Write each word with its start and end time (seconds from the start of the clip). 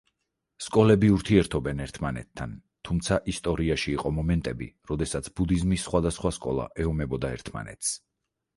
სკოლები 0.67 1.09
ურთიერთობენ 1.15 1.83
ერთმანეთთან, 1.85 2.55
თუმცა 2.89 3.19
ისტორიაში 3.35 3.93
იყო 3.99 4.13
მომენტები, 4.21 4.71
როდესაც 4.93 5.31
ბუდიზმის 5.41 5.87
სხვადასხვა 5.91 6.35
სკოლა 6.41 6.69
ეომებოდა 6.87 7.35
ერთმანეთს. 7.39 7.97